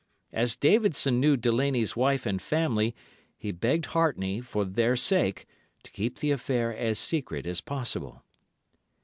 As 0.33 0.55
Davidson 0.55 1.19
knew 1.19 1.37
Delaney's 1.37 1.95
wife 1.95 2.25
and 2.25 2.41
family, 2.41 2.95
he 3.37 3.51
begged 3.51 3.89
Hartney, 3.89 4.41
for 4.43 4.65
their 4.65 4.95
sake, 4.95 5.45
to 5.83 5.91
keep 5.91 6.17
the 6.17 6.31
affair 6.31 6.75
as 6.75 6.97
secret 6.97 7.45
as 7.45 7.61
possible. 7.61 8.23